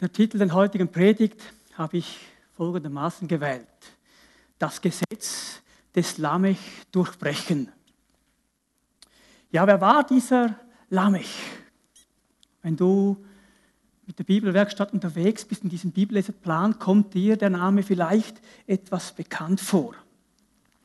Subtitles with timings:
[0.00, 1.40] Der Titel der heutigen Predigt
[1.74, 2.18] habe ich
[2.56, 3.68] folgendermaßen gewählt.
[4.58, 5.62] Das Gesetz
[5.94, 6.58] des Lamech
[6.90, 7.68] durchbrechen.
[9.52, 10.58] Ja, wer war dieser
[10.90, 11.30] Lamech?
[12.62, 13.24] Wenn du
[14.04, 19.60] mit der Bibelwerkstatt unterwegs bist in diesem Bibelleserplan, kommt dir der Name vielleicht etwas bekannt
[19.60, 19.94] vor.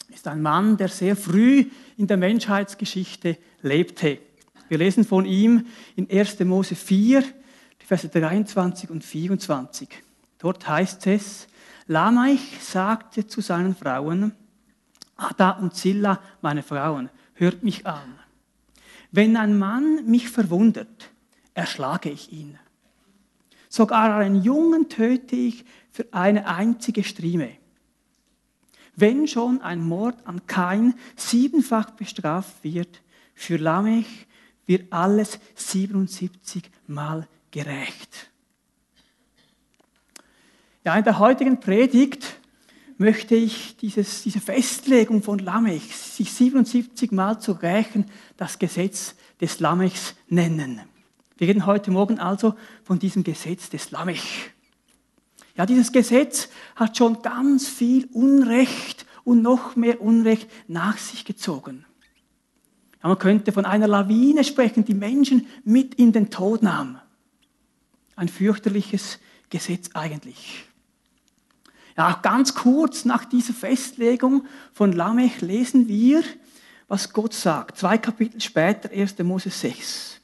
[0.10, 1.66] Ist ein Mann, der sehr früh
[1.98, 4.20] in der Menschheitsgeschichte lebte.
[4.68, 5.66] Wir lesen von ihm
[5.96, 6.40] in 1.
[6.42, 7.39] Mose 4, die
[7.90, 9.90] Verse 23 und 24.
[10.38, 11.48] Dort heißt es,
[11.88, 14.36] Lamech sagte zu seinen Frauen,
[15.16, 18.20] Ada und Zilla, meine Frauen, hört mich an.
[19.12, 21.10] Wenn ein Mann mich verwundert,
[21.56, 22.60] erschlage ich ihn.
[23.70, 27.58] Sogar einen Jungen töte ich für eine einzige Strieme.
[28.96, 33.02] Wenn schon ein Mord an Kain siebenfach bestraft wird,
[33.34, 34.28] für Lamech
[34.68, 38.30] wird alles 77 Mal gerecht.
[40.84, 42.40] Ja, in der heutigen Predigt
[42.98, 48.06] möchte ich dieses, diese Festlegung von Lamech, sich 77 Mal zu rächen,
[48.38, 50.82] das Gesetz des Lamechs nennen.
[51.38, 54.52] Wir reden heute Morgen also von diesem Gesetz des Lamech.
[55.56, 61.86] Ja, dieses Gesetz hat schon ganz viel Unrecht und noch mehr Unrecht nach sich gezogen.
[63.02, 67.00] Ja, man könnte von einer Lawine sprechen, die Menschen mit in den Tod nahm.
[68.20, 69.18] Ein fürchterliches
[69.50, 70.66] Gesetz eigentlich.
[71.96, 76.22] Ja, ganz kurz nach dieser Festlegung von Lamech lesen wir,
[76.90, 77.78] was Gott sagt.
[77.78, 79.20] Zwei Kapitel später, 1.
[79.20, 80.20] Mose 6.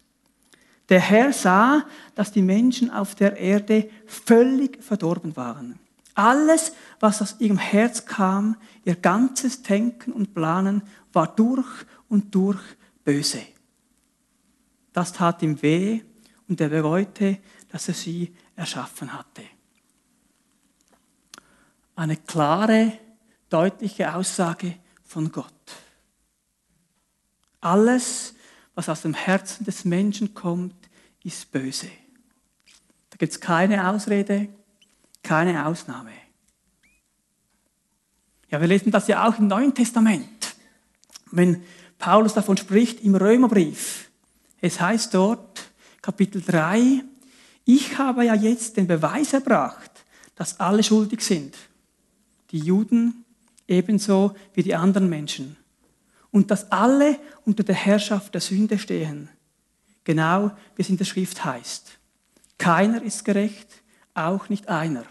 [0.89, 1.85] Der Herr sah,
[2.15, 5.79] dass die Menschen auf der Erde völlig verdorben waren.
[6.15, 10.81] Alles, was aus ihrem Herz kam, ihr ganzes Denken und Planen,
[11.13, 12.59] war durch und durch
[13.05, 13.41] böse.
[14.91, 16.01] Das tat ihm weh
[16.49, 17.37] und er bereute,
[17.75, 19.43] dass er sie erschaffen hatte.
[21.93, 22.97] Eine klare,
[23.49, 25.51] deutliche Aussage von Gott.
[27.59, 28.33] Alles,
[28.75, 30.87] was aus dem Herzen des Menschen kommt,
[31.25, 31.89] ist böse.
[33.09, 34.47] Da gibt es keine Ausrede,
[35.21, 36.13] keine Ausnahme.
[38.51, 40.55] Ja, wir lesen das ja auch im Neuen Testament,
[41.29, 41.61] wenn
[41.97, 44.09] Paulus davon spricht im Römerbrief.
[44.61, 45.69] Es heißt dort,
[46.01, 47.03] Kapitel 3,
[47.65, 49.91] ich habe ja jetzt den Beweis erbracht,
[50.35, 51.55] dass alle schuldig sind.
[52.51, 53.25] Die Juden
[53.67, 55.57] ebenso wie die anderen Menschen
[56.31, 59.29] und dass alle unter der Herrschaft der Sünde stehen.
[60.03, 61.97] Genau wie es in der Schrift heißt.
[62.57, 63.69] Keiner ist gerecht,
[64.13, 65.05] auch nicht einer.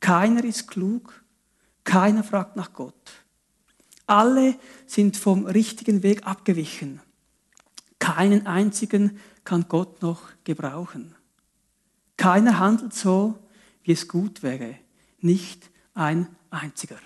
[0.00, 1.22] Keiner ist klug,
[1.82, 2.94] keiner fragt nach Gott.
[4.06, 4.54] Alle
[4.86, 7.00] sind vom richtigen Weg abgewichen.
[7.98, 11.15] Keinen einzigen kann Gott noch gebrauchen.
[12.16, 13.38] Keiner handelt so,
[13.82, 14.76] wie es gut wäre.
[15.20, 16.98] Nicht ein einziger.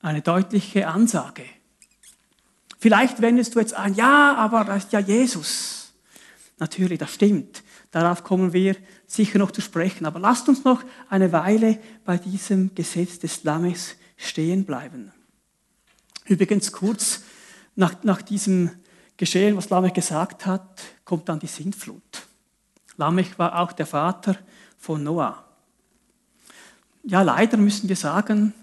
[0.00, 1.44] eine deutliche Ansage.
[2.78, 5.92] Vielleicht wendest du jetzt ein, ja, aber das ist ja Jesus.
[6.58, 7.62] Natürlich, das stimmt.
[7.90, 8.76] Darauf kommen wir
[9.06, 10.06] sicher noch zu sprechen.
[10.06, 15.12] Aber lasst uns noch eine Weile bei diesem Gesetz des Lammes stehen bleiben.
[16.26, 17.22] Übrigens kurz
[17.74, 18.70] nach, nach diesem
[19.18, 22.26] Geschehen, was Lamech gesagt hat, kommt dann die Sintflut.
[22.96, 24.36] Lamech war auch der Vater
[24.78, 25.44] von Noah.
[27.02, 28.54] Ja, leider müssen wir sagen,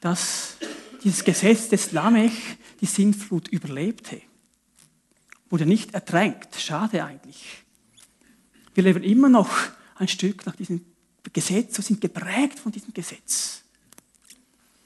[0.00, 0.56] dass
[1.04, 2.32] dieses Gesetz des Lamech
[2.80, 4.22] die Sintflut überlebte.
[5.50, 6.56] Wurde nicht ertränkt.
[6.56, 7.64] Schade eigentlich.
[8.74, 9.50] Wir leben immer noch
[9.96, 10.84] ein Stück nach diesem
[11.32, 13.62] Gesetz und sind geprägt von diesem Gesetz.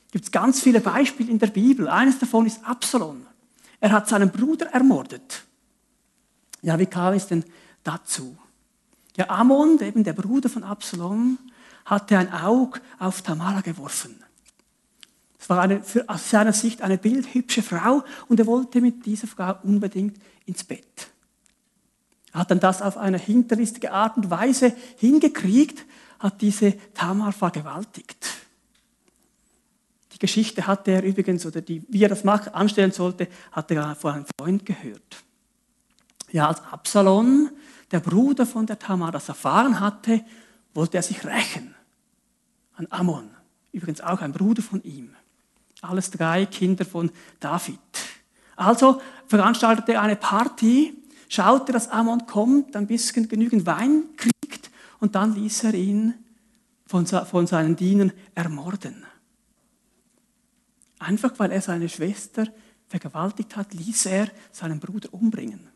[0.06, 1.88] Es gibt ganz viele Beispiele in der Bibel.
[1.88, 3.26] Eines davon ist Absalom.
[3.82, 5.42] Er hat seinen Bruder ermordet.
[6.62, 7.44] Ja, wie kam es denn
[7.82, 8.38] dazu?
[9.16, 11.36] Ja, Ammon, eben der Bruder von Absalom,
[11.84, 14.22] hatte ein Auge auf Tamara geworfen.
[15.36, 19.26] Es war eine, für, aus seiner Sicht eine bildhübsche Frau und er wollte mit dieser
[19.26, 20.16] Frau unbedingt
[20.46, 21.10] ins Bett.
[22.32, 25.84] Er hat dann das auf eine hinterlistige Art und Weise hingekriegt,
[26.20, 28.31] hat diese Tamar vergewaltigt.
[30.22, 34.12] Geschichte hatte er übrigens, oder die, wie er das machen, anstellen sollte, hat er vor
[34.12, 35.24] einem Freund gehört.
[36.30, 37.50] Ja, als Absalom,
[37.90, 40.24] der Bruder von der Tamar, das erfahren hatte,
[40.74, 41.74] wollte er sich rächen
[42.76, 43.30] an Ammon,
[43.72, 45.10] übrigens auch ein Bruder von ihm.
[45.80, 47.10] Alles drei Kinder von
[47.40, 47.80] David.
[48.54, 50.94] Also veranstaltete er eine Party,
[51.28, 54.70] schaute, dass Ammon kommt, ein bisschen genügend Wein kriegt
[55.00, 56.14] und dann ließ er ihn
[56.86, 59.04] von, von seinen Dienern ermorden.
[61.02, 62.46] Einfach weil er seine Schwester
[62.88, 65.68] vergewaltigt hat, ließ er seinen Bruder umbringen.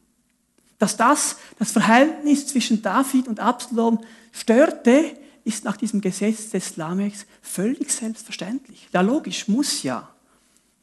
[0.79, 7.27] Dass das das Verhältnis zwischen David und Absalom störte, ist nach diesem Gesetz des Lamechs
[7.41, 8.89] völlig selbstverständlich.
[8.93, 10.09] Ja, logisch, muss ja.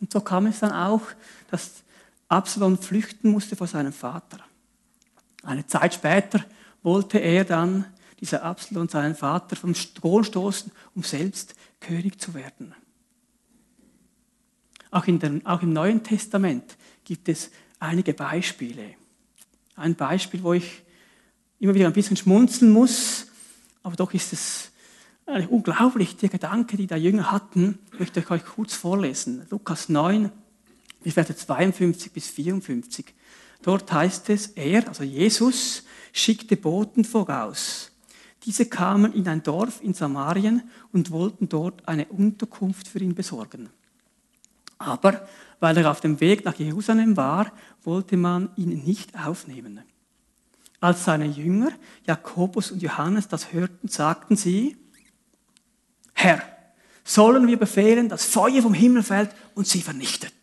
[0.01, 1.03] Und so kam es dann auch,
[1.49, 1.83] dass
[2.27, 4.39] Absalom flüchten musste vor seinem Vater.
[5.43, 6.43] Eine Zeit später
[6.81, 7.85] wollte er dann,
[8.19, 12.73] dieser Absalom, seinen Vater vom Thron stoßen, um selbst König zu werden.
[14.93, 17.49] Auch, dem, auch im Neuen Testament gibt es
[17.79, 18.93] einige Beispiele.
[19.75, 20.83] Ein Beispiel, wo ich
[21.59, 23.25] immer wieder ein bisschen schmunzeln muss,
[23.81, 24.71] aber doch ist es
[25.25, 29.47] eigentlich unglaublich, die Gedanken, die die Jünger hatten, möchte ich euch kurz vorlesen.
[29.49, 30.31] Lukas 9,
[31.03, 33.15] die Verse 52 bis 54.
[33.63, 37.91] Dort heißt es, er, also Jesus, schickte Boten voraus.
[38.45, 43.69] Diese kamen in ein Dorf in Samarien und wollten dort eine Unterkunft für ihn besorgen.
[44.83, 45.25] Aber
[45.59, 47.51] weil er auf dem Weg nach Jerusalem war,
[47.83, 49.81] wollte man ihn nicht aufnehmen.
[50.81, 51.71] Als seine Jünger,
[52.05, 54.75] Jakobus und Johannes, das hörten, sagten sie,
[56.13, 56.41] Herr,
[57.05, 60.33] sollen wir befehlen, dass Feuer vom Himmel fällt und sie vernichtet?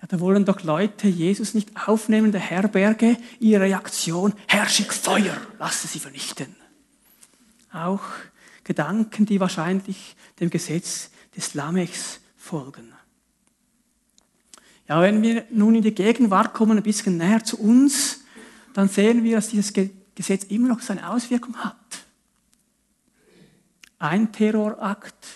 [0.00, 5.36] Ja, da wollen doch Leute Jesus nicht aufnehmen, der Herberge, ihre Reaktion, Herr, schick Feuer,
[5.58, 6.56] lasse sie vernichten.
[7.70, 8.02] Auch
[8.64, 12.92] Gedanken, die wahrscheinlich dem Gesetz des Lamechs folgen.
[14.88, 18.20] Ja, wenn wir nun in die Gegenwart kommen, ein bisschen näher zu uns,
[18.74, 19.72] dann sehen wir, dass dieses
[20.14, 21.76] Gesetz immer noch seine Auswirkung hat.
[23.98, 25.26] Ein Terrorakt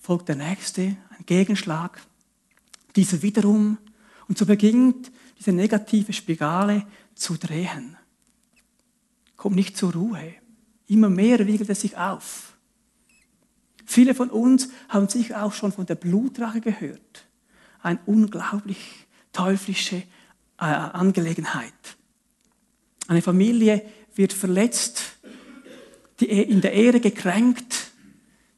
[0.00, 2.00] folgt der nächste, ein Gegenschlag,
[2.94, 3.78] dieser wiederum.
[4.28, 7.96] Und so beginnt diese negative Spirale zu drehen.
[9.36, 10.34] Kommt nicht zur Ruhe.
[10.86, 12.53] Immer mehr wiegelt es sich auf.
[13.84, 17.26] Viele von uns haben sicher auch schon von der Blutrache gehört.
[17.82, 21.72] Eine unglaublich teuflische äh, Angelegenheit.
[23.08, 23.82] Eine Familie
[24.14, 25.02] wird verletzt,
[26.20, 27.92] die in der Ehre gekränkt.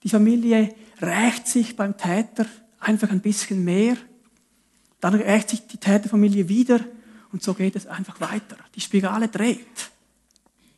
[0.03, 2.47] Die Familie rächt sich beim Täter
[2.79, 3.97] einfach ein bisschen mehr.
[5.01, 6.81] Dann rächt sich die Täterfamilie wieder
[7.33, 8.57] und so geht es einfach weiter.
[8.75, 9.91] Die Spirale dreht.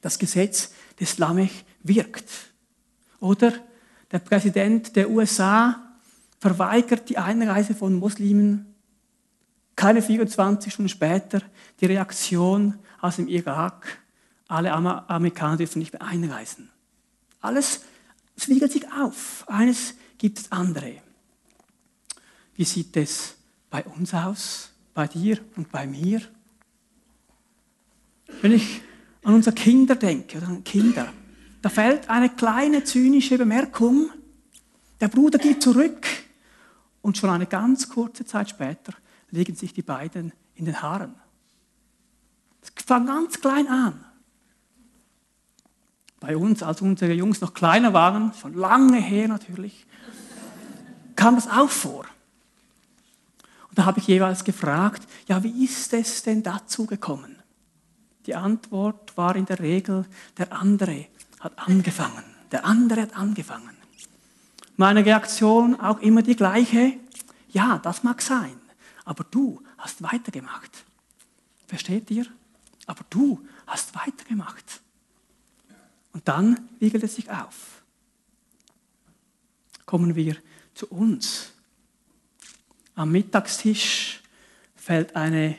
[0.01, 2.29] Das Gesetz des Lamech wirkt.
[3.21, 3.53] Oder
[4.11, 5.83] der Präsident der USA
[6.41, 8.75] verweigert die Einreise von Muslimen.
[9.77, 11.43] Keine 24 Stunden später
[11.81, 13.99] die Reaktion aus dem Irak.
[14.49, 16.71] Alle Amerikaner dürfen nicht mehr einreisen.
[17.41, 17.83] Alles
[18.47, 19.45] wiegelt sich auf.
[19.49, 21.03] Eines gibt es andere.
[22.55, 23.37] Wie sieht es
[23.71, 24.71] bei uns aus?
[24.95, 26.23] Bei dir und bei mir?
[28.41, 28.81] Wenn ich
[29.23, 31.13] an unsere Kinder denke oder an Kinder,
[31.63, 34.11] da fällt eine kleine zynische Bemerkung.
[35.01, 36.07] Der Bruder geht zurück
[37.03, 38.93] und schon eine ganz kurze Zeit später
[39.31, 41.15] legen sich die beiden in den Haaren.
[42.61, 44.05] Das fängt ganz klein an.
[46.21, 49.87] Bei uns, als unsere Jungs noch kleiner waren, schon lange her natürlich,
[51.15, 52.07] kam das auch vor.
[53.69, 57.37] Und da habe ich jeweils gefragt, ja, wie ist es denn dazu gekommen?
[58.27, 60.07] Die Antwort war in der Regel,
[60.37, 61.07] der andere
[61.41, 62.25] hat angefangen.
[62.53, 63.77] Der andere hat angefangen.
[64.77, 66.95] Meine Reaktion auch immer die gleiche.
[67.51, 68.59] Ja, das mag sein,
[69.05, 70.85] aber du hast weitergemacht.
[71.67, 72.27] Versteht ihr?
[72.87, 74.81] Aber du hast weitergemacht.
[76.13, 77.83] Und dann wiegelt es sich auf.
[79.85, 80.37] Kommen wir
[80.75, 81.53] zu uns.
[82.95, 84.23] Am Mittagstisch
[84.75, 85.59] fällt eine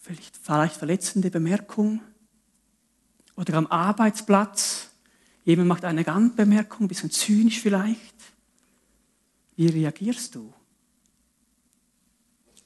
[0.00, 2.00] vielleicht verletzende Bemerkung
[3.34, 4.90] oder am Arbeitsplatz.
[5.46, 8.16] Jemand macht eine Randbemerkung, ein bisschen zynisch vielleicht.
[9.54, 10.52] Wie reagierst du?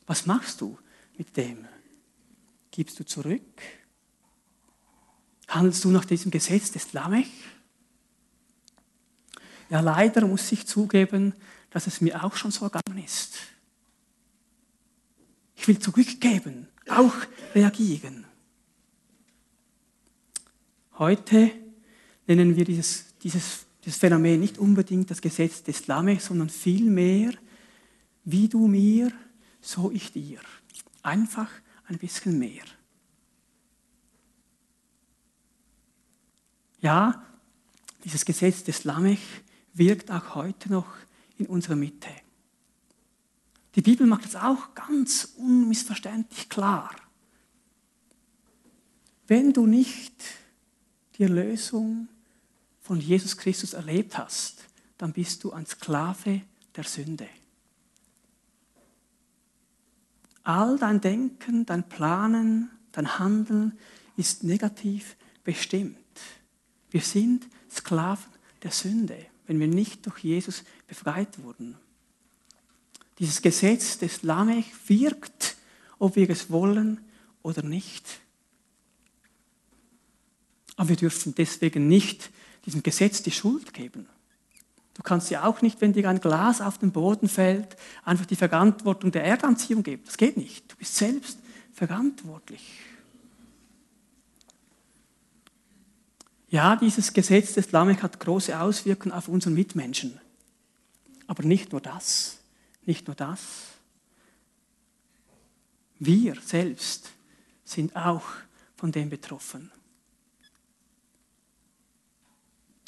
[0.07, 0.79] Was machst du
[1.19, 1.69] mit dem?
[2.71, 3.61] Gibst du zurück?
[5.47, 7.31] Handelst du nach diesem Gesetz des Lamech?
[9.69, 11.35] Ja, leider muss ich zugeben,
[11.69, 13.37] dass es mir auch schon so ergangen ist.
[15.55, 17.15] Ich will zurückgeben, auch
[17.55, 18.25] reagieren.
[20.97, 21.53] Heute
[22.37, 27.33] nennen wir dieses, dieses, dieses Phänomen nicht unbedingt das Gesetz des Lamech, sondern vielmehr,
[28.25, 29.13] wie du mir,
[29.61, 30.41] so ich dir.
[31.03, 31.51] Einfach
[31.87, 32.65] ein bisschen mehr.
[36.81, 37.27] Ja,
[38.05, 39.21] dieses Gesetz des Lamech
[39.75, 40.87] wirkt auch heute noch
[41.37, 42.11] in unserer Mitte.
[43.75, 46.95] Die Bibel macht es auch ganz unmissverständlich klar.
[49.27, 50.15] Wenn du nicht
[51.17, 52.09] die Erlösung
[52.91, 54.65] von Jesus Christus erlebt hast,
[54.99, 56.41] dann bist du ein Sklave
[56.75, 57.29] der Sünde.
[60.43, 63.79] All dein Denken, dein Planen, dein Handeln
[64.17, 65.97] ist negativ bestimmt.
[66.91, 68.33] Wir sind Sklaven
[68.65, 71.77] der Sünde, wenn wir nicht durch Jesus befreit wurden.
[73.21, 75.57] Dieses Gesetz des Lamech wirkt,
[76.01, 77.01] ob wir es wollen
[77.43, 78.19] oder nicht.
[80.75, 82.33] Aber wir dürfen deswegen nicht
[82.67, 84.09] diesem Gesetz die Schuld geben.
[84.95, 88.37] Du kannst ja auch nicht, wenn dir ein Glas auf den Boden fällt, einfach die
[88.37, 90.03] Verantwortung der Erdanziehung geben.
[90.05, 90.71] Das geht nicht.
[90.71, 91.39] Du bist selbst
[91.73, 92.63] verantwortlich.
[96.51, 100.21] Ja, dieses Gesetz des Lamech hat große Auswirkungen auf unseren Mitmenschen.
[101.29, 102.39] Aber nicht nur das.
[102.85, 103.41] Nicht nur das.
[106.01, 107.13] Wir selbst
[107.65, 108.25] sind auch
[108.77, 109.71] von dem betroffen.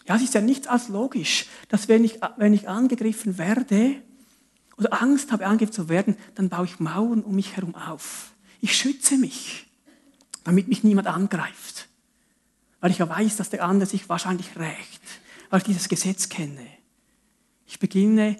[0.07, 3.97] Ja, es ist ja nichts als logisch, dass wenn ich, wenn ich angegriffen werde
[4.77, 8.33] oder Angst habe, angegriffen zu werden, dann baue ich Mauern um mich herum auf.
[8.61, 9.67] Ich schütze mich,
[10.45, 11.89] damit mich niemand angreift.
[12.81, 15.03] Weil ich ja weiß, dass der andere sich wahrscheinlich rächt,
[15.51, 16.67] weil ich dieses Gesetz kenne.
[17.67, 18.37] Ich beginne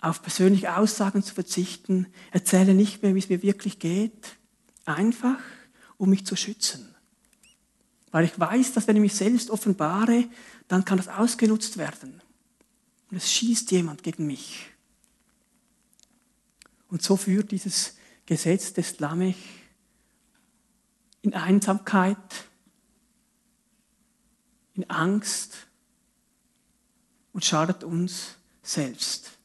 [0.00, 4.36] auf persönliche Aussagen zu verzichten, erzähle nicht mehr, wie es mir wirklich geht,
[4.84, 5.38] einfach
[5.96, 6.94] um mich zu schützen.
[8.10, 10.24] Weil ich weiß, dass wenn ich mich selbst offenbare,
[10.68, 12.22] dann kann das ausgenutzt werden.
[13.10, 14.70] Und es schießt jemand gegen mich.
[16.88, 17.96] Und so führt dieses
[18.26, 19.36] Gesetz des Lamech
[21.22, 22.44] in Einsamkeit,
[24.74, 25.66] in Angst
[27.32, 29.38] und schadet uns selbst.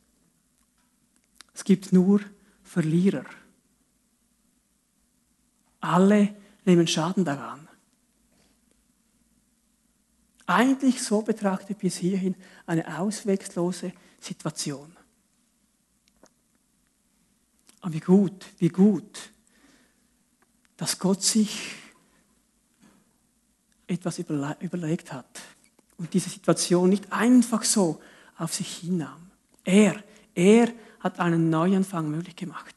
[1.53, 2.21] Es gibt nur
[2.63, 3.25] Verlierer.
[5.79, 7.62] Alle nehmen Schaden daran.
[10.45, 12.35] Eigentlich so betrachtet bis hierhin
[12.65, 14.95] eine auswegslose Situation.
[17.81, 19.31] Aber wie gut, wie gut,
[20.77, 21.75] dass Gott sich
[23.87, 25.41] etwas überlegt hat
[25.97, 28.01] und diese Situation nicht einfach so
[28.37, 29.31] auf sich hinnahm.
[29.63, 30.01] Er,
[30.33, 32.75] er hat einen Neuanfang möglich gemacht.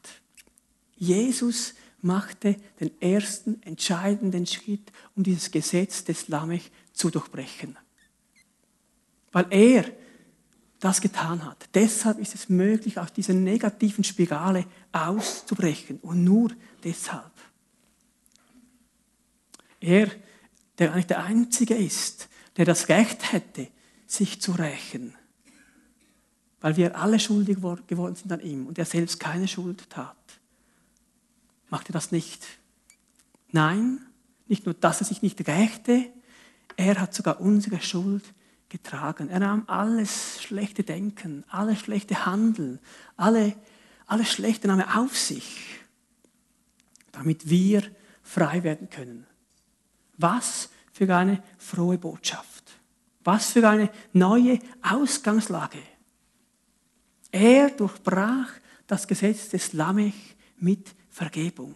[0.97, 1.75] Jesus
[2.07, 7.77] machte den ersten entscheidenden Schritt, um dieses Gesetz des Lamech zu durchbrechen.
[9.33, 9.85] Weil er
[10.81, 11.69] das getan hat.
[11.75, 15.99] Deshalb ist es möglich, aus dieser negativen Spirale auszubrechen.
[16.01, 16.53] Und nur
[16.85, 17.33] deshalb.
[19.81, 20.11] Er,
[20.79, 23.69] der eigentlich der Einzige ist, der das Recht hätte,
[24.07, 25.15] sich zu rächen.
[26.61, 30.17] Weil wir alle schuldig geworden sind an ihm und er selbst keine Schuld tat.
[31.69, 32.45] Macht er das nicht?
[33.53, 34.07] Nein,
[34.49, 36.11] nicht nur, dass er sich nicht rächte,
[36.77, 38.25] er hat sogar unsere Schuld
[38.69, 39.29] getragen.
[39.29, 42.79] Er nahm alles schlechte Denken, alles schlechte Handeln,
[43.17, 43.57] alle,
[44.07, 45.81] alles Schlechte nahm auf sich,
[47.13, 47.83] damit wir
[48.23, 49.27] frei werden können.
[50.19, 52.65] Was für eine frohe Botschaft.
[53.25, 55.83] Was für eine neue Ausgangslage.
[57.33, 58.49] Er durchbrach
[58.87, 61.75] das Gesetz des Lamech mit Vergebung.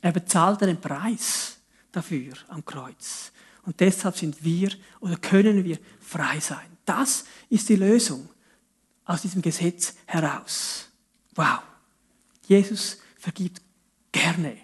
[0.00, 1.58] Er bezahlte den Preis
[1.92, 3.30] dafür am Kreuz.
[3.66, 6.78] Und deshalb sind wir oder können wir frei sein.
[6.86, 8.26] Das ist die Lösung
[9.04, 10.88] aus diesem Gesetz heraus.
[11.34, 11.58] Wow.
[12.46, 13.60] Jesus vergibt
[14.10, 14.56] gerne.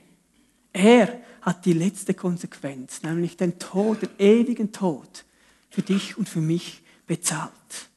[0.72, 5.26] Er hat die letzte Konsequenz, nämlich den Tod, den ewigen Tod
[5.68, 7.90] für dich und für mich bezahlt.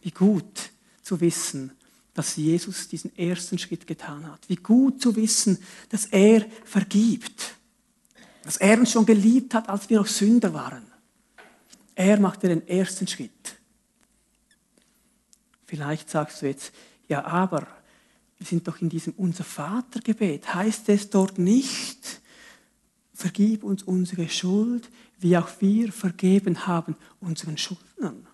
[0.00, 0.70] Wie gut
[1.02, 1.72] zu wissen,
[2.18, 4.40] dass Jesus diesen ersten Schritt getan hat.
[4.48, 5.56] Wie gut zu wissen,
[5.88, 7.54] dass er vergibt.
[8.42, 10.84] Dass er uns schon geliebt hat, als wir noch Sünder waren.
[11.94, 13.56] Er machte den ersten Schritt.
[15.64, 16.72] Vielleicht sagst du jetzt,
[17.06, 17.68] ja, aber
[18.36, 20.52] wir sind doch in diesem Unser Vatergebet.
[20.52, 22.20] Heißt es dort nicht,
[23.14, 28.26] vergib uns unsere Schuld, wie auch wir vergeben haben unseren Schuldnern?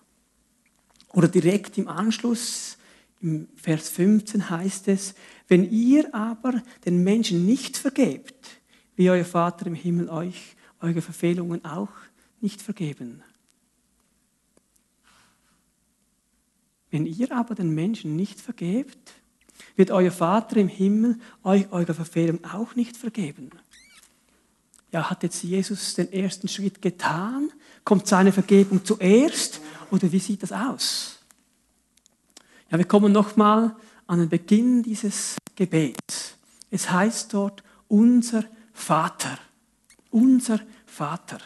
[1.09, 2.77] Oder direkt im Anschluss
[3.21, 5.15] im Vers 15 heißt es,
[5.47, 8.61] wenn ihr aber den Menschen nicht vergebt,
[8.95, 11.89] wie euer Vater im Himmel euch eure Verfehlungen auch
[12.41, 13.23] nicht vergeben.
[16.91, 19.13] Wenn ihr aber den Menschen nicht vergebt,
[19.75, 23.49] wird euer Vater im Himmel euch eure Verfehlungen auch nicht vergeben.
[24.91, 27.51] Ja, hat jetzt Jesus den ersten Schritt getan?
[27.83, 29.59] Kommt seine Vergebung zuerst?
[29.91, 31.14] Oder wie sieht das aus?
[32.71, 33.75] Ja, wir kommen nochmal
[34.07, 36.35] an den Beginn dieses Gebets.
[36.71, 38.43] Es heißt dort, unser
[38.73, 39.37] Vater.
[40.11, 41.39] Unser Vater.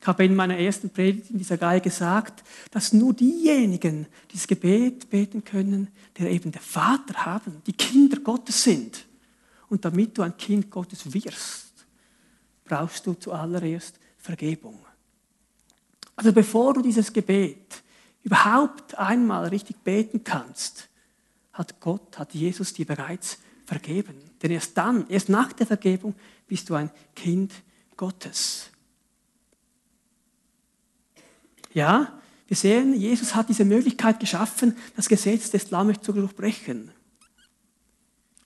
[0.00, 2.42] Ich habe in meiner ersten Predigt in dieser Reihe gesagt,
[2.72, 8.64] dass nur diejenigen dieses Gebet beten können, die eben den Vater haben, die Kinder Gottes
[8.64, 9.06] sind.
[9.68, 11.72] Und damit du ein Kind Gottes wirst,
[12.64, 14.78] brauchst du zuallererst Vergebung.
[16.16, 17.82] Also bevor du dieses Gebet
[18.22, 20.88] überhaupt einmal richtig beten kannst,
[21.52, 24.16] hat Gott, hat Jesus dir bereits vergeben.
[24.42, 26.14] Denn erst dann, erst nach der Vergebung
[26.46, 27.52] bist du ein Kind
[27.96, 28.70] Gottes.
[31.72, 36.90] Ja, wir sehen, Jesus hat diese Möglichkeit geschaffen, das Gesetz des Lammes zu durchbrechen.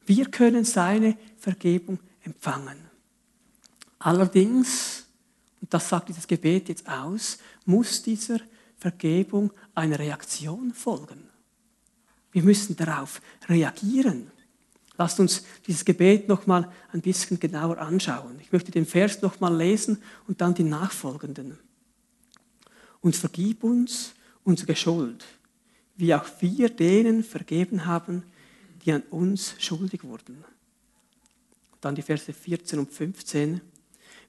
[0.04, 2.78] Wir können seine Vergebung empfangen.
[3.98, 5.06] Allerdings,
[5.60, 8.38] und das sagt dieses Gebet jetzt aus, muss dieser
[8.86, 11.28] Vergebung eine Reaktion folgen.
[12.30, 14.30] Wir müssen darauf reagieren.
[14.96, 18.38] Lasst uns dieses Gebet noch mal ein bisschen genauer anschauen.
[18.40, 21.58] Ich möchte den Vers noch mal lesen und dann die nachfolgenden.
[23.00, 24.14] Und vergib uns
[24.44, 25.24] unsere Schuld,
[25.96, 28.22] wie auch wir denen vergeben haben,
[28.84, 30.44] die an uns schuldig wurden.
[31.80, 33.60] Dann die Verse 14 und 15.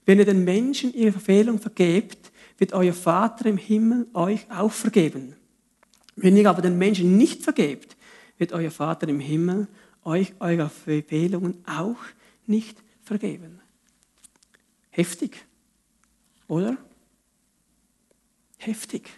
[0.08, 5.36] Wenn ihr den Menschen ihre Verfehlung vergebt, wird euer Vater im Himmel euch auch vergeben.
[6.16, 7.94] Wenn ihr aber den Menschen nicht vergebt,
[8.38, 9.68] wird euer Vater im Himmel
[10.04, 11.98] euch eure Verfehlungen auch
[12.46, 13.60] nicht vergeben.
[14.88, 15.44] Heftig,
[16.46, 16.78] oder?
[18.56, 19.10] Heftig.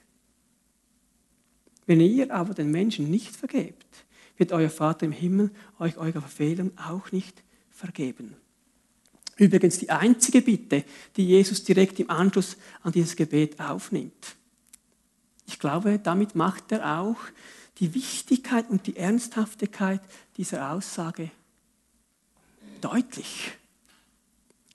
[1.87, 4.07] Wenn ihr aber den Menschen nicht vergebt,
[4.39, 8.35] wird euer Vater im Himmel euch eure Verfehlung auch nicht vergeben.
[9.41, 10.85] Übrigens die einzige Bitte,
[11.17, 14.37] die Jesus direkt im Anschluss an dieses Gebet aufnimmt.
[15.47, 17.17] Ich glaube, damit macht er auch
[17.79, 20.03] die Wichtigkeit und die Ernsthaftigkeit
[20.37, 21.31] dieser Aussage
[22.83, 23.53] deutlich.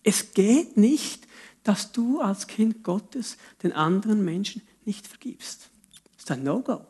[0.02, 1.28] Es geht nicht,
[1.62, 5.70] dass du als Kind Gottes den anderen Menschen nicht vergibst.
[6.16, 6.88] Das ist ein No-Go.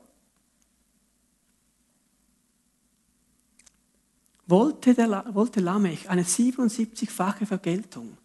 [4.48, 8.18] Wollte, der, wollte Lamech eine 77-fache Vergeltung,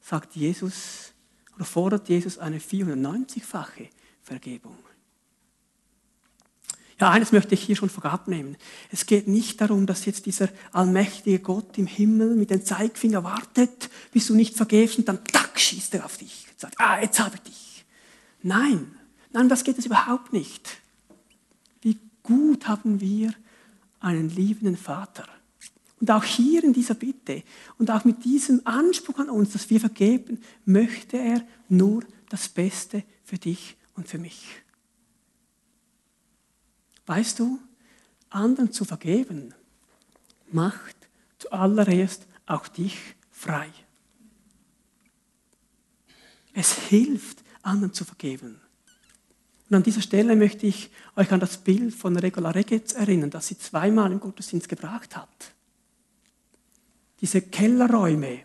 [0.00, 1.12] sagt Jesus,
[1.56, 3.88] oder fordert Jesus eine 490-fache
[4.22, 4.76] Vergebung.
[7.00, 8.56] Ja, eines möchte ich hier schon vorab nehmen.
[8.90, 13.90] Es geht nicht darum, dass jetzt dieser allmächtige Gott im Himmel mit dem Zeigfinger wartet,
[14.12, 17.18] bis du nicht vergebst und dann tack, schießt er auf dich und sagt, ah, jetzt
[17.18, 17.84] habe ich dich.
[18.42, 18.96] Nein,
[19.32, 20.78] nein, das geht es überhaupt nicht.
[21.80, 23.34] Wie gut haben wir
[24.04, 25.26] einen liebenden Vater.
[26.00, 27.42] Und auch hier in dieser Bitte
[27.78, 33.04] und auch mit diesem Anspruch an uns, dass wir vergeben, möchte er nur das Beste
[33.24, 34.46] für dich und für mich.
[37.06, 37.58] Weißt du,
[38.28, 39.54] anderen zu vergeben,
[40.50, 40.96] macht
[41.38, 42.98] zuallererst auch dich
[43.30, 43.70] frei.
[46.52, 48.60] Es hilft, anderen zu vergeben.
[49.74, 53.48] Und an dieser Stelle möchte ich euch an das Bild von Regula Regetz erinnern, das
[53.48, 55.28] sie zweimal im Gottesdienst gebracht hat.
[57.20, 58.38] Diese Kellerräume,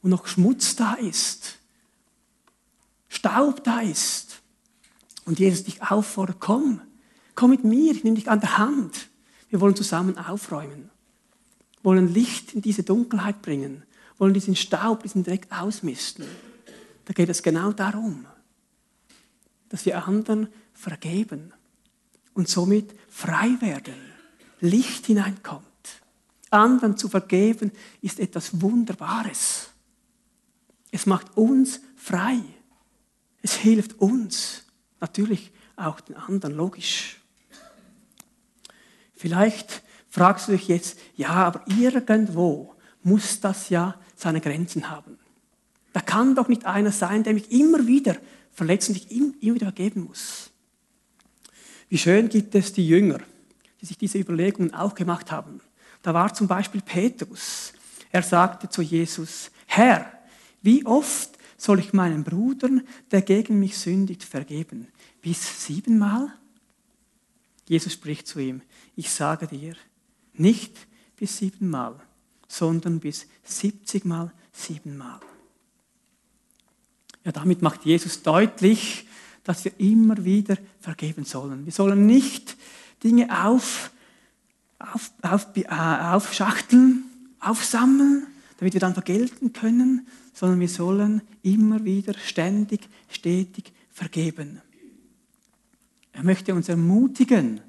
[0.00, 1.58] wo noch Schmutz da ist,
[3.10, 4.40] Staub da ist.
[5.26, 6.80] Und Jesus dich auffordert, komm,
[7.34, 9.10] komm mit mir, ich nehme dich an der Hand.
[9.50, 10.88] Wir wollen zusammen aufräumen,
[11.82, 13.82] wollen Licht in diese Dunkelheit bringen,
[14.16, 16.24] wollen diesen Staub, diesen Dreck ausmisten.
[17.04, 18.24] Da geht es genau darum,
[19.70, 21.54] dass wir anderen vergeben
[22.34, 23.94] und somit frei werden,
[24.60, 25.64] Licht hineinkommt.
[26.50, 29.70] Anderen zu vergeben ist etwas Wunderbares.
[30.90, 32.40] Es macht uns frei.
[33.42, 34.64] Es hilft uns,
[35.00, 37.20] natürlich auch den anderen, logisch.
[39.14, 45.18] Vielleicht fragst du dich jetzt, ja, aber irgendwo muss das ja seine Grenzen haben.
[45.92, 48.16] Da kann doch nicht einer sein, der mich immer wieder
[48.60, 50.50] verletzt und ich ihm immer wieder vergeben muss.
[51.88, 53.20] Wie schön gibt es die Jünger,
[53.80, 55.62] die sich diese Überlegungen auch gemacht haben.
[56.02, 57.72] Da war zum Beispiel Petrus.
[58.10, 60.12] Er sagte zu Jesus, Herr,
[60.60, 64.88] wie oft soll ich meinen Brudern, der gegen mich sündigt, vergeben?
[65.22, 66.30] Bis siebenmal?
[67.66, 68.60] Jesus spricht zu ihm,
[68.94, 69.74] ich sage dir,
[70.34, 70.76] nicht
[71.16, 71.98] bis siebenmal,
[72.46, 75.20] sondern bis siebzigmal siebenmal.
[77.24, 79.06] Ja, damit macht Jesus deutlich,
[79.44, 81.64] dass wir immer wieder vergeben sollen.
[81.64, 82.56] Wir sollen nicht
[83.02, 83.90] Dinge auf,
[84.78, 87.04] auf, auf, äh, aufschachteln,
[87.40, 88.26] aufsammeln,
[88.58, 94.60] damit wir dann vergelten können, sondern wir sollen immer wieder ständig, stetig vergeben.
[96.12, 97.60] Er möchte uns ermutigen,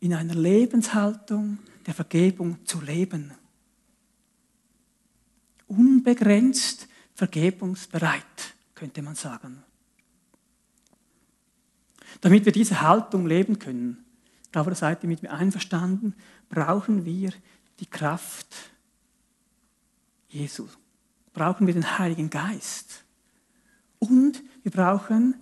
[0.00, 3.32] in einer Lebenshaltung der Vergebung zu leben.
[5.66, 8.55] Unbegrenzt vergebungsbereit.
[8.76, 9.64] Könnte man sagen.
[12.20, 14.06] Damit wir diese Haltung leben können,
[14.56, 16.14] glaube, da seid ihr mit mir einverstanden,
[16.48, 17.30] brauchen wir
[17.78, 18.46] die Kraft
[20.28, 20.66] Jesu.
[21.34, 23.04] Brauchen wir den Heiligen Geist.
[23.98, 25.34] Und wir brauchen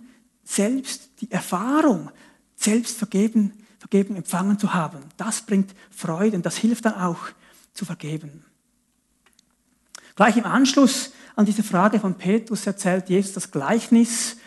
[0.43, 2.11] selbst die Erfahrung,
[2.57, 4.99] selbst vergeben, Vergebung empfangen zu haben.
[5.15, 7.29] Das bringt Freude und das hilft dann auch
[7.73, 8.43] zu vergeben.
[10.17, 14.37] Gleich im Anschluss an diese Frage von Petrus erzählt Jesus das Gleichnis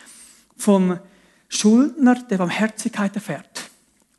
[0.57, 0.99] vom
[1.47, 3.69] Schuldner, der Barmherzigkeit erfährt,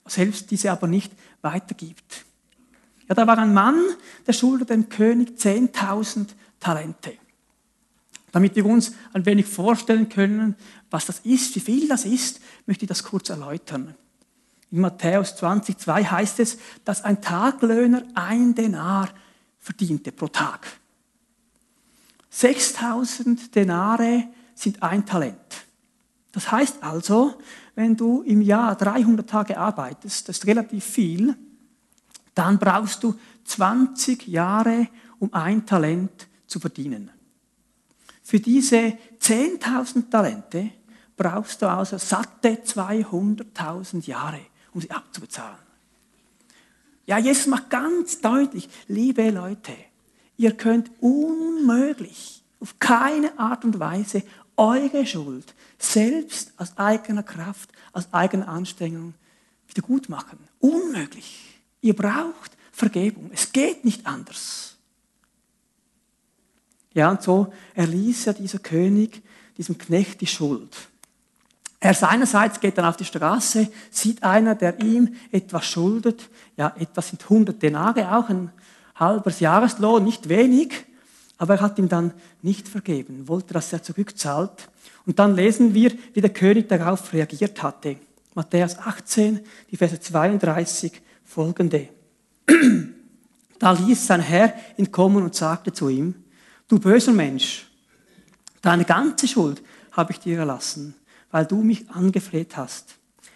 [0.07, 2.25] selbst diese aber nicht weitergibt.
[3.09, 3.81] Ja, da war ein Mann,
[4.27, 6.29] der schuldete dem König 10.000
[6.61, 7.15] Talente.
[8.33, 10.55] Damit wir uns ein wenig vorstellen können,
[10.91, 13.97] was das ist, wie viel das ist, möchte ich das kurz erläutern.
[14.71, 19.09] In Matthäus 20,2 heißt es, dass ein Taglöhner ein Denar
[19.59, 20.80] verdiente pro Tag.
[22.31, 25.67] 6000 Denare sind ein Talent.
[26.33, 27.35] Das heißt also,
[27.75, 31.35] wenn du im Jahr 300 Tage arbeitest, das ist relativ viel,
[32.35, 34.89] dann brauchst du 20 Jahre,
[35.19, 37.11] um ein Talent zu verdienen.
[38.23, 40.71] Für diese 10.000 Talente
[41.17, 44.41] brauchst du also satte 200.000 Jahre,
[44.73, 45.59] um sie abzubezahlen.
[47.07, 49.73] Ja, Jesus macht ganz deutlich, liebe Leute,
[50.41, 54.23] ihr könnt unmöglich, auf keine Art und Weise
[54.57, 59.13] eure Schuld selbst aus eigener Kraft, aus eigener Anstrengung
[59.69, 60.39] wieder gut machen.
[60.59, 61.61] Unmöglich.
[61.83, 63.31] Ihr braucht Vergebung.
[63.35, 64.77] Es geht nicht anders.
[66.95, 69.23] Ja, und so erließ ja dieser König
[69.59, 70.75] diesem Knecht die Schuld.
[71.81, 76.31] Er seinerseits geht dann auf die Straße, sieht einer, der ihm etwas schuldet.
[76.57, 78.51] Ja, etwas sind 100 Denare, auch ein
[79.01, 80.85] halbes Jahreslohn, nicht wenig.
[81.39, 84.69] Aber er hat ihm dann nicht vergeben, wollte, dass er zurückzahlt.
[85.07, 87.97] Und dann lesen wir, wie der König darauf reagiert hatte.
[88.35, 91.89] Matthäus 18, die Verse 32 folgende.
[93.59, 96.15] Da ließ sein Herr ihn kommen und sagte zu ihm,
[96.67, 97.71] du böser Mensch,
[98.63, 100.95] deine ganze Schuld habe ich dir erlassen,
[101.31, 102.95] weil du mich angefleht hast.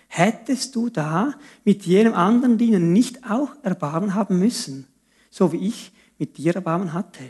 [0.09, 4.87] Hättest du da mit jenem anderen Dienen nicht auch Erbarmen haben müssen,
[5.35, 7.29] so wie ich mit dir Erbarmen hatte?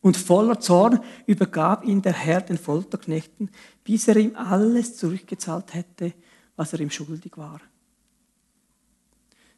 [0.00, 3.50] Und voller Zorn übergab ihn der Herr den Folterknechten,
[3.84, 6.12] bis er ihm alles zurückgezahlt hätte,
[6.56, 7.60] was er ihm schuldig war.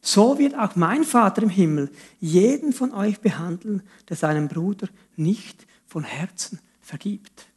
[0.01, 5.65] So wird auch mein Vater im Himmel jeden von euch behandeln, der seinem Bruder nicht
[5.87, 7.47] von Herzen vergibt.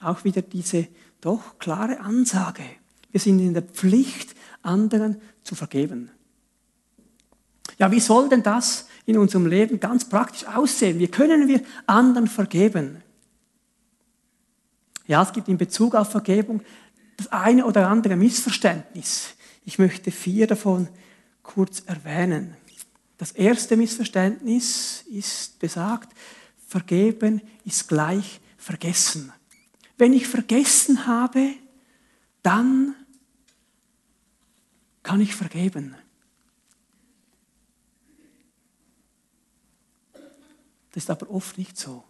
[0.00, 0.88] Auch wieder diese
[1.20, 2.64] doch klare Ansage.
[3.12, 6.10] Wir sind in der Pflicht, anderen zu vergeben.
[7.80, 10.98] Ja, wie soll denn das in unserem Leben ganz praktisch aussehen?
[10.98, 13.02] Wie können wir anderen vergeben?
[15.06, 16.60] Ja, es gibt in Bezug auf Vergebung
[17.16, 19.30] das eine oder andere Missverständnis.
[19.64, 20.88] Ich möchte vier davon
[21.42, 22.54] kurz erwähnen.
[23.16, 26.12] Das erste Missverständnis ist besagt,
[26.68, 29.32] vergeben ist gleich vergessen.
[29.96, 31.54] Wenn ich vergessen habe,
[32.42, 32.94] dann
[35.02, 35.96] kann ich vergeben.
[40.92, 42.04] Das ist aber oft nicht so.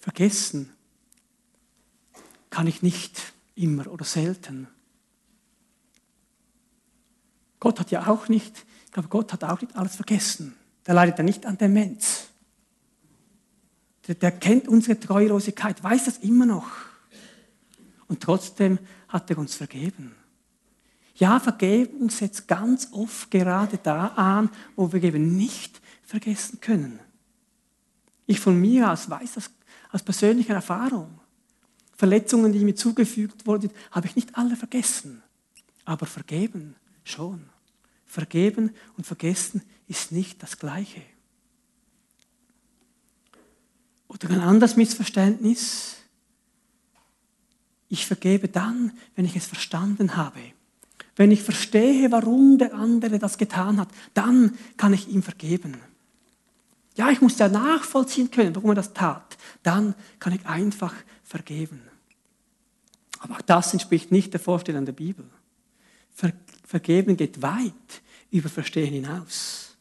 [0.00, 0.72] Vergessen
[2.50, 4.68] kann ich nicht immer oder selten.
[7.58, 10.54] Gott hat ja auch nicht, ich glaube, Gott hat auch nicht alles vergessen.
[10.86, 12.28] Der leidet ja nicht an Demenz.
[14.06, 16.70] Der, der kennt unsere Treulosigkeit, weiß das immer noch.
[18.06, 20.14] Und trotzdem hat er uns vergeben.
[21.16, 27.00] Ja, Vergebung setzt ganz oft gerade da an, wo wir eben nicht vergessen können.
[28.26, 29.50] Ich von mir aus weiß das
[29.90, 31.20] aus persönlicher Erfahrung.
[31.96, 35.22] Verletzungen, die mir zugefügt wurden, habe ich nicht alle vergessen.
[35.86, 37.48] Aber vergeben schon.
[38.04, 41.00] Vergeben und vergessen ist nicht das Gleiche.
[44.08, 45.96] Oder ein anderes Missverständnis.
[47.88, 50.40] Ich vergebe dann, wenn ich es verstanden habe.
[51.16, 55.80] Wenn ich verstehe, warum der andere das getan hat, dann kann ich ihm vergeben.
[56.94, 59.36] Ja, ich muss ja nachvollziehen können, warum er das tat.
[59.62, 61.80] Dann kann ich einfach vergeben.
[63.18, 65.24] Aber auch das entspricht nicht der Vorstellung der Bibel.
[66.14, 66.32] Ver
[66.64, 69.76] vergeben geht weit über Verstehen hinaus.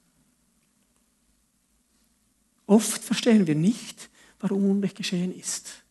[2.68, 5.85] Oft verstehen wir nicht, warum Unrecht geschehen ist.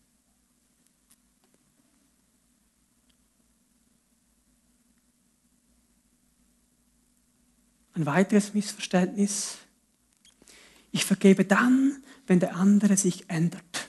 [7.94, 9.58] Ein weiteres Missverständnis.
[10.90, 13.88] Ich vergebe dann, wenn der andere sich ändert.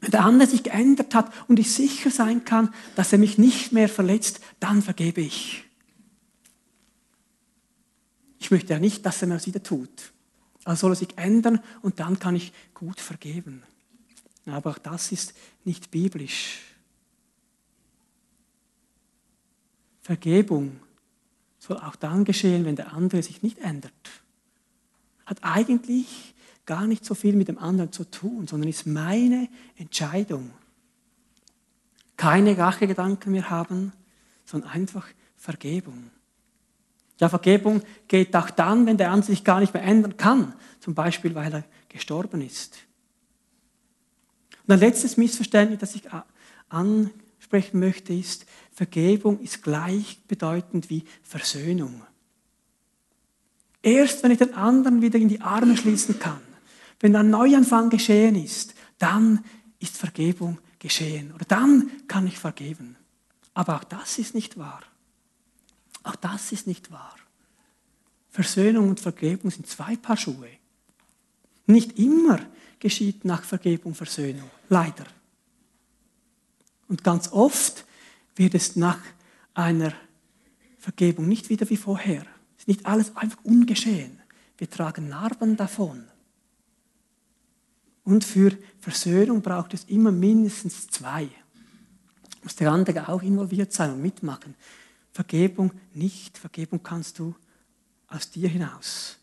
[0.00, 3.72] Wenn der andere sich geändert hat und ich sicher sein kann, dass er mich nicht
[3.72, 5.64] mehr verletzt, dann vergebe ich.
[8.38, 10.12] Ich möchte ja nicht, dass er mir das wieder tut.
[10.64, 13.62] Also soll er sich ändern und dann kann ich gut vergeben.
[14.46, 15.32] Aber auch das ist
[15.64, 16.60] nicht biblisch.
[20.02, 20.80] Vergebung
[21.64, 23.92] soll auch dann geschehen, wenn der andere sich nicht ändert.
[25.24, 26.34] Hat eigentlich
[26.66, 30.50] gar nicht so viel mit dem anderen zu tun, sondern ist meine Entscheidung.
[32.18, 33.92] Keine Rachegedanken mehr haben,
[34.44, 36.10] sondern einfach Vergebung.
[37.18, 40.94] Ja, Vergebung geht auch dann, wenn der andere sich gar nicht mehr ändern kann, zum
[40.94, 42.76] Beispiel weil er gestorben ist.
[44.66, 46.02] Und ein letztes Missverständnis, das ich
[47.44, 52.02] ansprechen möchte, ist, Vergebung ist gleichbedeutend wie Versöhnung.
[53.82, 56.40] Erst wenn ich den anderen wieder in die Arme schließen kann,
[57.00, 59.44] wenn ein Neuanfang geschehen ist, dann
[59.78, 61.32] ist Vergebung geschehen.
[61.34, 62.96] Oder dann kann ich vergeben.
[63.52, 64.80] Aber auch das ist nicht wahr.
[66.02, 67.14] Auch das ist nicht wahr.
[68.30, 70.48] Versöhnung und Vergebung sind zwei Paar Schuhe.
[71.66, 72.40] Nicht immer
[72.78, 75.04] geschieht nach Vergebung Versöhnung, leider.
[76.94, 77.86] Und ganz oft
[78.36, 79.00] wird es nach
[79.52, 79.92] einer
[80.78, 82.24] Vergebung nicht wieder wie vorher.
[82.56, 84.20] Es ist nicht alles einfach ungeschehen.
[84.58, 86.04] Wir tragen Narben davon.
[88.04, 91.28] Und für Versöhnung braucht es immer mindestens zwei.
[92.44, 94.54] Muss der andere auch involviert sein und mitmachen.
[95.10, 96.38] Vergebung nicht.
[96.38, 97.34] Vergebung kannst du
[98.06, 99.16] aus dir hinaus.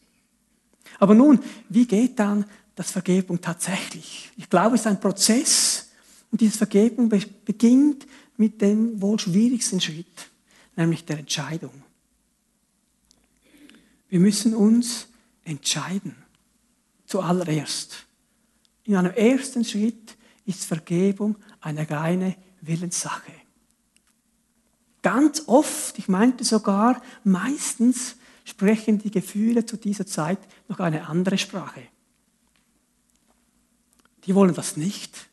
[0.99, 2.43] Aber nun, wie geht dann
[2.75, 4.29] das Vergebung tatsächlich?
[4.35, 5.87] Ich glaube, es ist ein Prozess
[6.31, 10.29] und diese Vergebung beginnt mit dem wohl schwierigsten Schritt,
[10.75, 11.83] nämlich der Entscheidung.
[14.09, 15.07] Wir müssen uns
[15.43, 16.15] entscheiden,
[17.05, 18.05] zuallererst.
[18.83, 23.31] In einem ersten Schritt ist Vergebung eine reine Willenssache.
[25.01, 31.37] Ganz oft, ich meinte sogar meistens, sprechen die Gefühle zu dieser Zeit noch eine andere
[31.37, 31.81] Sprache.
[34.25, 35.30] Die wollen das nicht.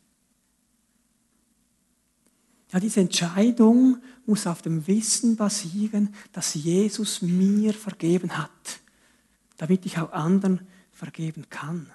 [2.71, 8.79] Ja, diese Entscheidung muss auf dem Wissen basieren, dass Jesus mir vergeben hat,
[9.57, 11.89] damit ich auch anderen vergeben kann.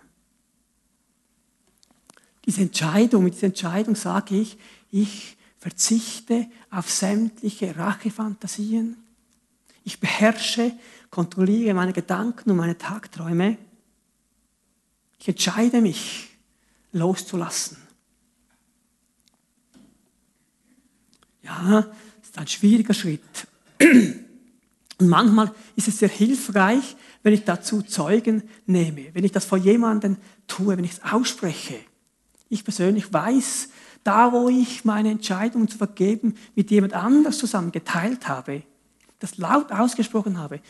[2.44, 4.58] Diese Entscheidung, mit dieser Entscheidung sage ich,
[4.90, 8.96] ich verzichte auf sämtliche Rachefantasien.
[9.84, 10.72] Ich beherrsche,
[11.10, 13.56] kontrolliere meine Gedanken und meine Tagträume.
[15.18, 16.28] Ich entscheide mich,
[16.92, 17.83] loszulassen.
[21.44, 23.20] Ja, das ist ein schwieriger Schritt.
[24.98, 29.58] Und manchmal ist es sehr hilfreich, wenn ich dazu Zeugen nehme, wenn ich das vor
[29.58, 31.76] jemandem tue, wenn ich es ausspreche.
[32.48, 33.68] Ich persönlich weiß,
[34.04, 38.62] da, wo ich meine Entscheidung zu vergeben mit jemand anders zusammen geteilt habe,
[39.18, 40.60] das laut ausgesprochen habe,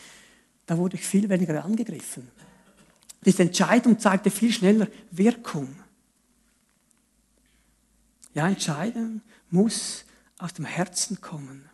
[0.65, 2.27] da wurde ich viel weniger angegriffen.
[3.25, 5.75] Diese Entscheidung zeigte viel schneller Wirkung.
[8.33, 10.04] Ja, Entscheidung muss
[10.45, 11.67] aus dem Herzen kommen.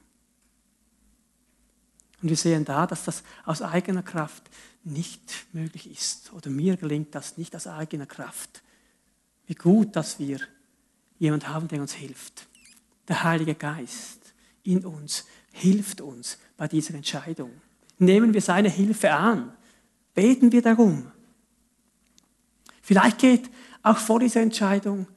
[2.21, 4.43] Und wir sehen da, dass das aus eigener Kraft
[4.83, 6.31] nicht möglich ist.
[6.33, 8.63] Oder mir gelingt das nicht aus eigener Kraft.
[9.45, 10.39] Wie gut, dass wir
[11.19, 12.47] jemand haben, der uns hilft.
[13.09, 17.51] Der Heilige Geist in uns hilft uns bei dieser Entscheidung.
[17.97, 19.53] Nehmen wir seine Hilfe an.
[20.13, 21.11] Beten wir darum.
[22.81, 23.49] Vielleicht geht
[23.83, 25.07] auch vor dieser Entscheidung,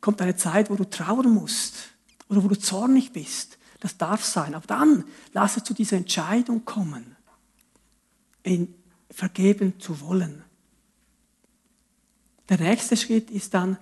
[0.00, 1.90] kommt eine Zeit, wo du trauern musst
[2.30, 3.58] oder wo du zornig bist.
[3.80, 4.54] Das darf sein.
[4.54, 7.16] Aber dann lass es zu dieser Entscheidung kommen,
[8.44, 8.74] ihn
[9.10, 10.44] vergeben zu wollen.
[12.48, 13.76] Der nächste Schritt ist dann,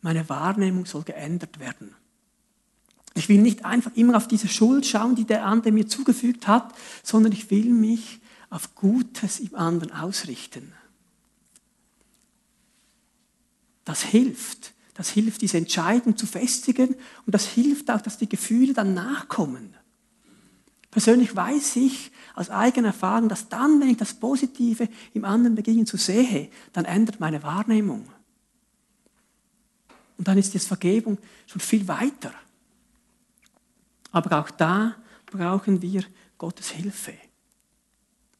[0.00, 1.94] meine Wahrnehmung soll geändert werden.
[3.14, 6.72] Ich will nicht einfach immer auf diese Schuld schauen, die der andere mir zugefügt hat,
[7.02, 10.72] sondern ich will mich auf Gutes im anderen ausrichten.
[13.84, 14.72] Das hilft.
[15.00, 19.74] Das hilft, diese Entscheidung zu festigen und das hilft auch, dass die Gefühle dann nachkommen.
[20.90, 25.86] Persönlich weiß ich aus eigener Erfahrung, dass dann, wenn ich das Positive im anderen beginne
[25.86, 28.10] zu sehen, dann ändert meine Wahrnehmung.
[30.18, 32.34] Und dann ist die Vergebung schon viel weiter.
[34.12, 36.04] Aber auch da brauchen wir
[36.36, 37.14] Gottes Hilfe.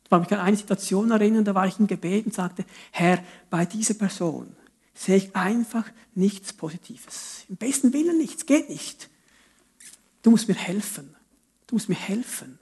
[0.04, 3.24] Ich kann mich an eine Situation erinnern, da war ich im Gebet und sagte, Herr,
[3.48, 4.54] bei dieser Person
[5.00, 7.46] sehe ich einfach nichts Positives.
[7.48, 9.08] Im besten Willen nichts, geht nicht.
[10.20, 11.16] Du musst mir helfen.
[11.66, 12.58] Du musst mir helfen.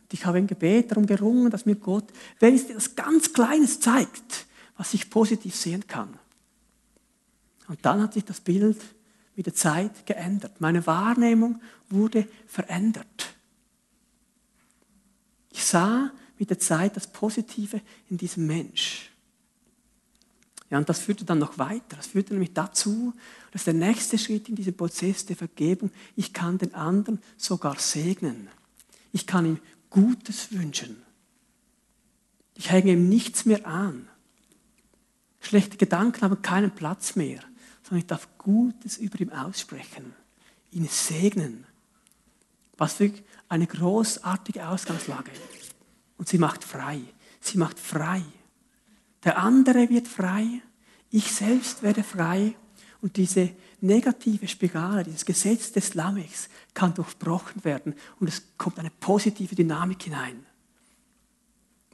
[0.00, 3.32] Und ich habe im Gebet darum gerungen, dass mir Gott, wenn es dir etwas ganz
[3.32, 4.46] Kleines zeigt,
[4.76, 6.18] was ich positiv sehen kann.
[7.68, 8.80] Und dann hat sich das Bild
[9.36, 10.60] mit der Zeit geändert.
[10.60, 13.36] Meine Wahrnehmung wurde verändert.
[15.52, 19.11] Ich sah mit der Zeit das Positive in diesem Mensch.
[20.72, 21.96] Ja, und das führte dann noch weiter.
[21.96, 23.12] Das führte nämlich dazu,
[23.50, 28.48] dass der nächste Schritt in diesem Prozess der Vergebung, ich kann den anderen sogar segnen.
[29.12, 31.02] Ich kann ihm Gutes wünschen.
[32.54, 34.08] Ich hänge ihm nichts mehr an.
[35.42, 37.40] Schlechte Gedanken haben keinen Platz mehr,
[37.82, 40.14] sondern ich darf Gutes über ihm aussprechen,
[40.70, 41.66] ihn segnen.
[42.78, 43.12] Was für
[43.50, 45.32] eine großartige Ausgangslage.
[46.16, 47.02] Und sie macht frei.
[47.42, 48.22] Sie macht frei.
[49.24, 50.62] Der andere wird frei,
[51.10, 52.54] ich selbst werde frei
[53.00, 58.90] und diese negative Spirale, dieses Gesetz des Lamechs kann durchbrochen werden und es kommt eine
[58.90, 60.46] positive Dynamik hinein.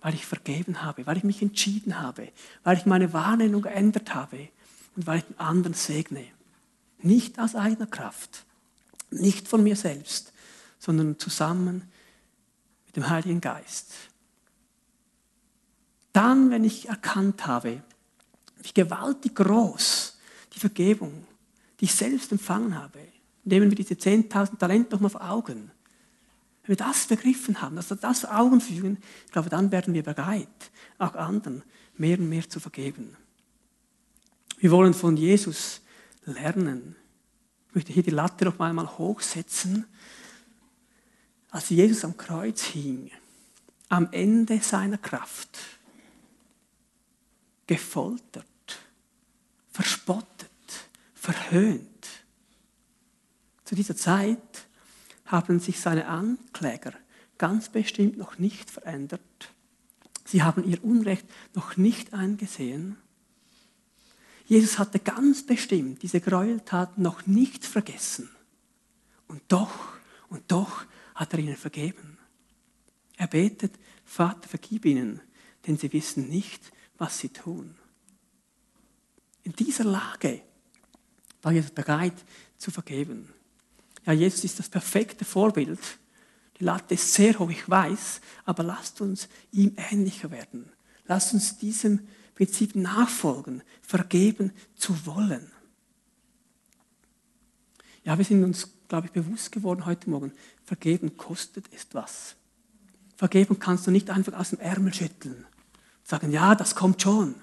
[0.01, 2.29] Weil ich vergeben habe, weil ich mich entschieden habe,
[2.63, 4.49] weil ich meine Wahrnehmung geändert habe
[4.97, 6.25] und weil ich den anderen segne.
[7.01, 8.45] Nicht aus eigener Kraft,
[9.11, 10.33] nicht von mir selbst,
[10.79, 11.91] sondern zusammen
[12.87, 13.93] mit dem Heiligen Geist.
[16.19, 17.81] Dann, wenn ich erkannt habe,
[18.65, 20.19] wie gewaltig groß
[20.53, 21.25] die Vergebung,
[21.79, 22.99] die ich selbst empfangen habe,
[23.45, 25.71] nehmen wir diese 10.000 Talente nochmal vor Augen.
[26.63, 29.95] Wenn wir das begriffen haben, dass wir das vor Augen fügen, ich glaube, dann werden
[29.95, 31.63] wir bereit, auch anderen
[31.97, 33.17] mehr und mehr zu vergeben.
[34.59, 35.83] Wir wollen von Jesus
[36.25, 36.97] lernen.
[37.69, 39.87] Ich möchte hier die Latte noch einmal hochsetzen.
[41.53, 43.13] Als Jesus am Kreuz hing,
[43.89, 45.78] am Ende seiner Kraft,
[47.69, 48.81] gefoltert,
[49.71, 50.51] verspottet,
[51.15, 52.09] verhöhnt.
[53.65, 54.67] Zu dieser Zeit
[55.27, 56.95] haben sich seine Ankläger
[57.37, 59.21] ganz bestimmt noch nicht verändert.
[60.25, 62.97] Sie haben ihr Unrecht noch nicht eingesehen.
[64.47, 68.31] Jesus hatte ganz bestimmt diese Gräueltaten noch nicht vergessen.
[69.29, 69.99] Und doch,
[70.31, 72.17] und doch hat er ihnen vergeben.
[73.17, 73.73] Er betet,
[74.05, 75.21] Vater, vergib ihnen,
[75.67, 77.77] denn sie wissen nicht, was sie tun.
[79.45, 80.43] In dieser Lage
[81.41, 82.25] war Jesus bereit
[82.59, 83.33] zu vergeben.
[84.05, 85.79] Ja, Jesus ist das perfekte Vorbild.
[86.59, 90.71] Die Latte ist sehr hoch, ich weiß, aber lasst uns ihm ähnlicher werden.
[91.07, 95.51] Lasst uns diesem Prinzip nachfolgen, vergeben zu wollen.
[98.05, 100.33] Ja, wir sind uns, glaube ich, bewusst geworden heute Morgen,
[100.65, 102.37] vergeben kostet etwas.
[103.17, 105.47] Vergeben kannst du nicht einfach aus dem Ärmel schütteln
[106.09, 107.35] sagen, ja, das kommt schon.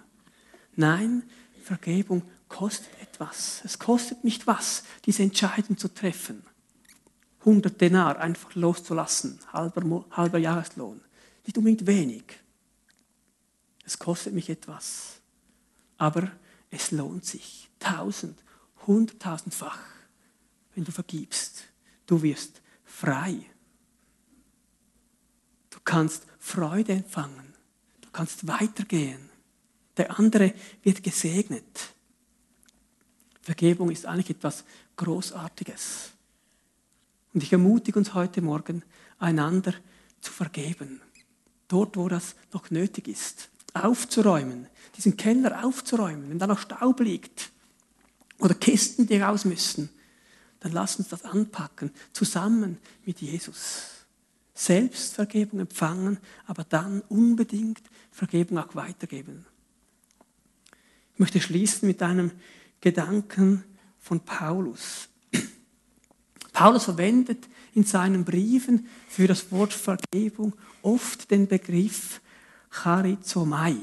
[0.75, 1.23] Nein,
[1.63, 3.61] Vergebung kostet etwas.
[3.63, 6.43] Es kostet nicht was, diese Entscheidung zu treffen.
[7.41, 10.99] 100 Denar einfach loszulassen, halber, halber Jahreslohn.
[11.45, 12.23] Nicht unbedingt wenig.
[13.85, 15.21] Es kostet mich etwas.
[15.97, 16.31] Aber
[16.71, 17.69] es lohnt sich.
[17.79, 18.39] Tausend,
[18.87, 19.79] hunderttausendfach,
[20.73, 21.65] wenn du vergibst.
[22.07, 23.45] Du wirst frei.
[25.69, 27.54] Du kannst Freude empfangen
[28.15, 29.29] kannst weitergehen.
[29.97, 31.93] Der andere wird gesegnet.
[33.41, 34.63] Vergebung ist eigentlich etwas
[34.95, 36.11] Großartiges.
[37.33, 38.83] Und ich ermutige uns heute Morgen,
[39.19, 39.73] einander
[40.21, 41.01] zu vergeben.
[41.67, 43.49] Dort, wo das noch nötig ist.
[43.73, 47.51] Aufzuräumen, diesen Keller aufzuräumen, wenn da noch Staub liegt
[48.39, 49.89] oder Kisten, die raus müssen,
[50.61, 53.95] dann lass uns das anpacken, zusammen mit Jesus.
[54.53, 57.81] Selbstvergebung empfangen, aber dann unbedingt
[58.15, 59.45] Vergebung auch weitergeben.
[61.13, 62.31] Ich möchte schließen mit einem
[62.79, 63.65] Gedanken
[63.99, 65.09] von Paulus.
[66.53, 72.21] Paulus verwendet in seinen Briefen für das Wort Vergebung oft den Begriff
[72.69, 73.75] Charizomai.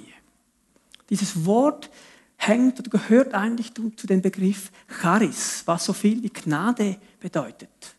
[1.11, 1.91] Dieses Wort
[2.37, 7.97] hängt oder gehört eigentlich zu dem Begriff Charis, was so viel wie Gnade bedeutet.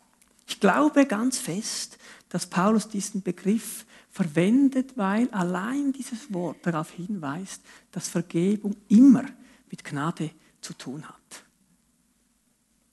[0.47, 7.63] Ich glaube ganz fest, dass Paulus diesen Begriff verwendet, weil allein dieses Wort darauf hinweist,
[7.91, 9.25] dass Vergebung immer
[9.71, 10.29] mit Gnade
[10.61, 11.43] zu tun hat.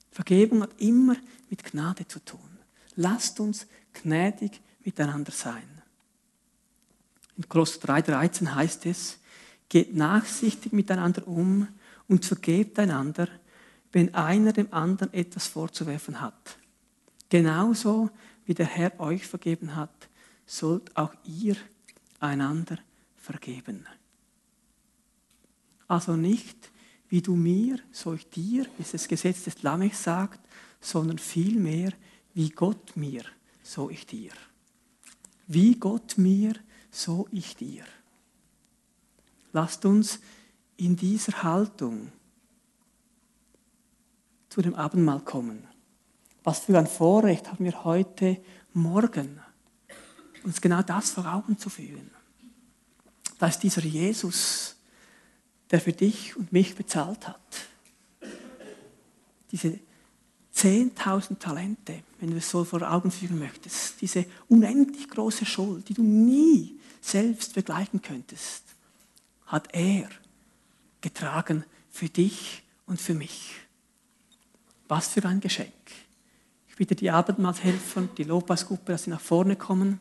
[0.09, 1.15] Vergebung hat immer
[1.47, 2.39] mit Gnade zu tun.
[2.95, 5.83] Lasst uns gnädig miteinander sein.
[7.37, 9.19] In Kolosser 3,13 heißt es,
[9.69, 11.67] geht nachsichtig miteinander um
[12.07, 13.27] und vergebt einander,
[13.91, 16.57] wenn einer dem anderen etwas vorzuwerfen hat.
[17.29, 18.09] Genauso
[18.45, 20.09] wie der Herr euch vergeben hat,
[20.45, 21.55] sollt auch ihr
[22.19, 22.77] einander
[23.15, 23.87] vergeben.
[25.87, 26.71] Also nicht,
[27.09, 30.39] wie du mir, so ich dir, wie es das Gesetz des Lamechs sagt,
[30.79, 31.91] sondern vielmehr,
[32.33, 33.23] wie Gott mir,
[33.61, 34.31] so ich dir.
[35.47, 36.53] Wie Gott mir,
[36.89, 37.83] so ich dir.
[39.51, 40.19] Lasst uns
[40.77, 42.13] in dieser Haltung
[44.47, 45.67] zu dem Abendmahl kommen.
[46.43, 48.41] Was für ein Vorrecht haben wir heute
[48.73, 49.40] Morgen,
[50.43, 52.09] uns genau das vor Augen zu führen.
[53.39, 54.75] Da ist dieser Jesus,
[55.71, 57.39] der für dich und mich bezahlt hat.
[59.51, 59.79] Diese
[60.55, 65.93] 10.000 Talente, wenn du es so vor Augen führen möchtest, diese unendlich große Schuld, die
[65.93, 68.63] du nie selbst begleichen könntest,
[69.47, 70.09] hat er
[71.01, 73.55] getragen für dich und für mich.
[74.87, 75.71] Was für ein Geschenk.
[76.69, 79.99] Ich bitte die Abendmahlshelfer, die Lobpreisgruppe, dass sie nach vorne kommen.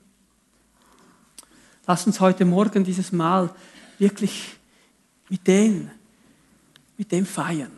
[1.90, 3.50] Lass uns heute Morgen dieses Mal
[3.98, 4.56] wirklich
[5.28, 5.90] mit dem,
[6.96, 7.76] mit dem feiern.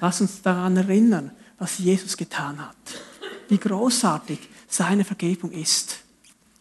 [0.00, 2.76] Lass uns daran erinnern, was Jesus getan hat.
[3.48, 4.38] Wie großartig
[4.68, 6.04] seine Vergebung ist.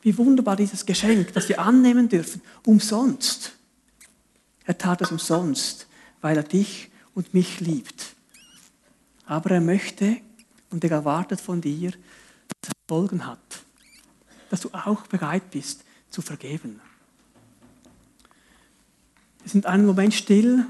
[0.02, 3.52] Wie wunderbar dieses Geschenk, das wir annehmen dürfen, umsonst.
[4.66, 5.86] Er tat es umsonst,
[6.22, 8.16] weil er dich und mich liebt.
[9.28, 10.18] Aber er möchte
[10.72, 13.38] und er erwartet von dir, dass es Folgen hat.
[14.54, 16.80] Dass du auch bereit bist zu vergeben.
[19.42, 20.68] Wir sind einen Moment still.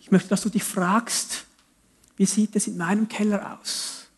[0.00, 1.46] Ich möchte, dass du dich fragst,
[2.18, 4.08] wie sieht es in meinem Keller aus?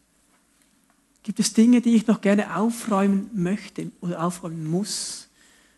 [1.23, 5.29] Gibt es Dinge, die ich noch gerne aufräumen möchte oder aufräumen muss,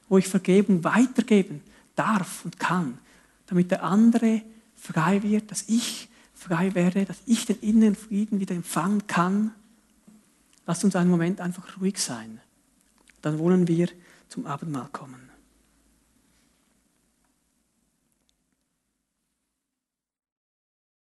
[0.09, 1.61] wo ich Vergebung weitergeben
[1.95, 2.97] darf und kann,
[3.49, 4.41] damit der andere
[4.77, 9.53] frei wird, dass ich frei werde, dass ich den inneren Frieden wieder empfangen kann.
[10.67, 12.41] Lasst uns einen Moment einfach ruhig sein.
[13.23, 13.89] Dann wollen wir
[14.29, 15.30] zum Abendmahl kommen.